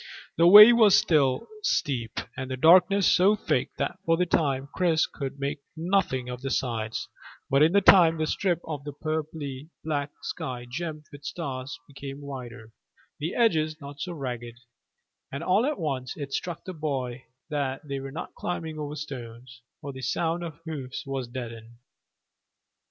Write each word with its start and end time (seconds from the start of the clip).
The 0.35 0.47
way 0.47 0.73
was 0.73 0.95
still 0.97 1.45
steep, 1.61 2.19
and 2.35 2.49
the 2.49 2.57
darkness 2.57 3.05
so 3.05 3.35
thick 3.35 3.69
that 3.77 3.99
for 4.03 4.19
a 4.19 4.25
time 4.25 4.67
Chris 4.73 5.05
could 5.05 5.39
make 5.39 5.59
out 5.59 5.63
nothing 5.77 6.27
of 6.27 6.41
the 6.41 6.49
sides; 6.49 7.07
but 7.51 7.61
in 7.61 7.73
time 7.73 8.17
the 8.17 8.25
strip 8.25 8.61
of 8.65 8.81
purply 8.99 9.69
black 9.83 10.09
sky 10.23 10.65
gemmed 10.67 11.05
with 11.11 11.23
stars 11.23 11.77
became 11.87 12.19
wider, 12.19 12.71
the 13.19 13.35
edges 13.35 13.79
not 13.79 13.99
so 13.99 14.13
ragged, 14.13 14.55
and 15.31 15.43
all 15.43 15.67
at 15.67 15.77
once 15.79 16.17
it 16.17 16.33
struck 16.33 16.65
the 16.65 16.73
boy 16.73 17.25
that 17.51 17.87
they 17.87 17.99
were 17.99 18.09
not 18.11 18.33
climbing 18.33 18.79
over 18.79 18.95
stones, 18.95 19.61
for 19.81 19.93
the 19.93 20.01
sound 20.01 20.43
of 20.43 20.59
the 20.65 20.71
hoofs 20.71 21.05
was 21.05 21.27
deadened. 21.27 21.75